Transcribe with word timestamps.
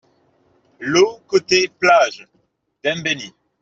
LOT 0.79 1.27
COTE 1.27 1.67
PLAGE, 1.79 2.27
Dembéni 2.83 3.31